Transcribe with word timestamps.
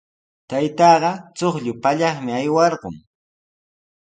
Taytaaqa 0.49 1.11
chuqllu 1.37 1.71
pallaqmi 1.83 2.31
aywarqun. 2.39 2.95